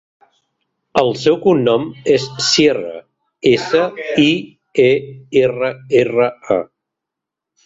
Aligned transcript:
El 1.01 1.09
seu 1.23 1.35
cognom 1.43 1.85
és 2.13 2.25
Sierra: 2.45 2.95
essa, 3.51 3.83
i, 4.25 4.27
e, 4.85 4.87
erra, 5.45 5.71
erra, 6.03 6.33
a. 6.59 6.61